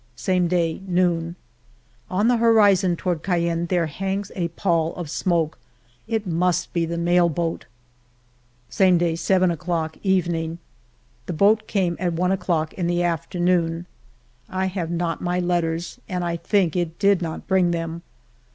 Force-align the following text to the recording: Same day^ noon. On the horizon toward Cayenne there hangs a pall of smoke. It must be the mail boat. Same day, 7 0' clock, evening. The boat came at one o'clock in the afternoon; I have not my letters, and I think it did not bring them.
Same 0.15 0.49
day^ 0.49 0.81
noon. 0.87 1.35
On 2.09 2.27
the 2.27 2.37
horizon 2.37 2.95
toward 2.95 3.21
Cayenne 3.21 3.67
there 3.67 3.85
hangs 3.85 4.31
a 4.35 4.47
pall 4.47 4.95
of 4.95 5.11
smoke. 5.11 5.59
It 6.07 6.25
must 6.25 6.73
be 6.73 6.87
the 6.87 6.97
mail 6.97 7.29
boat. 7.29 7.67
Same 8.67 8.97
day, 8.97 9.15
7 9.15 9.51
0' 9.51 9.57
clock, 9.57 9.97
evening. 10.01 10.57
The 11.27 11.33
boat 11.33 11.67
came 11.67 11.95
at 11.99 12.13
one 12.13 12.31
o'clock 12.31 12.73
in 12.73 12.87
the 12.87 13.03
afternoon; 13.03 13.85
I 14.49 14.65
have 14.65 14.89
not 14.89 15.21
my 15.21 15.39
letters, 15.39 15.99
and 16.09 16.23
I 16.23 16.35
think 16.37 16.75
it 16.75 16.97
did 16.97 17.21
not 17.21 17.47
bring 17.47 17.69
them. 17.69 18.01